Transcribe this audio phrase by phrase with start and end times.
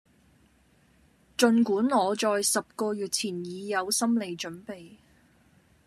[1.37, 4.95] 盡管我在十個月前已有心理準備